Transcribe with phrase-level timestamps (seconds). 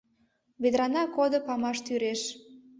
[0.61, 2.21] Ведрана кодо памаш тӱреш